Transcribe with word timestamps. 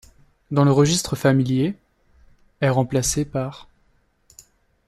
Dans 0.49 0.63
le 0.63 0.71
registre 0.71 1.15
familier,' 1.15 1.75
est 2.61 2.69
remplacé 2.69 3.23
par'. 3.23 3.69